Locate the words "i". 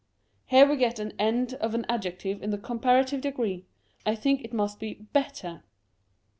4.03-4.15